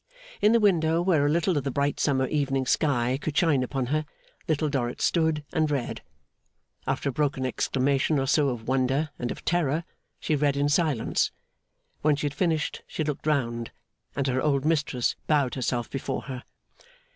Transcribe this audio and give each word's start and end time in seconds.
In 0.41 0.51
the 0.51 0.59
window, 0.59 0.99
where 1.03 1.27
a 1.27 1.29
little 1.29 1.59
of 1.59 1.63
the 1.63 1.69
bright 1.69 1.99
summer 1.99 2.25
evening 2.25 2.65
sky 2.65 3.19
could 3.21 3.37
shine 3.37 3.61
upon 3.61 3.85
her, 3.93 4.03
Little 4.47 4.67
Dorrit 4.67 4.99
stood, 4.99 5.45
and 5.53 5.69
read. 5.69 6.01
After 6.87 7.09
a 7.09 7.11
broken 7.11 7.45
exclamation 7.45 8.17
or 8.17 8.25
so 8.25 8.49
of 8.49 8.67
wonder 8.67 9.11
and 9.19 9.29
of 9.29 9.45
terror, 9.45 9.83
she 10.19 10.35
read 10.35 10.57
in 10.57 10.69
silence. 10.69 11.31
When 12.01 12.15
she 12.15 12.25
had 12.25 12.33
finished, 12.33 12.81
she 12.87 13.03
looked 13.03 13.27
round, 13.27 13.69
and 14.15 14.25
her 14.25 14.41
old 14.41 14.65
mistress 14.65 15.15
bowed 15.27 15.53
herself 15.53 15.87
before 15.87 16.23
her. 16.23 16.45